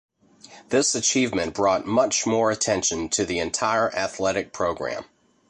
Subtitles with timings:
[0.69, 5.05] This achievement brought much more attention to the entire athletic program.